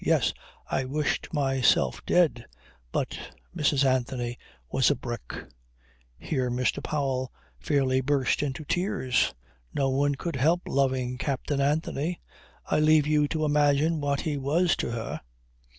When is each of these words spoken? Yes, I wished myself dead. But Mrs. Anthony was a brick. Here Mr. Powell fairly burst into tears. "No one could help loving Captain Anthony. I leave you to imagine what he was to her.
Yes, 0.03 0.33
I 0.65 0.85
wished 0.85 1.31
myself 1.31 2.03
dead. 2.07 2.47
But 2.91 3.19
Mrs. 3.55 3.85
Anthony 3.85 4.39
was 4.71 4.89
a 4.89 4.95
brick. 4.95 5.31
Here 6.17 6.49
Mr. 6.49 6.83
Powell 6.83 7.31
fairly 7.59 8.01
burst 8.01 8.41
into 8.41 8.65
tears. 8.65 9.35
"No 9.75 9.89
one 9.89 10.15
could 10.15 10.37
help 10.37 10.61
loving 10.65 11.19
Captain 11.19 11.61
Anthony. 11.61 12.19
I 12.65 12.79
leave 12.79 13.05
you 13.05 13.27
to 13.27 13.45
imagine 13.45 14.01
what 14.01 14.21
he 14.21 14.37
was 14.37 14.75
to 14.77 14.89
her. 14.89 15.21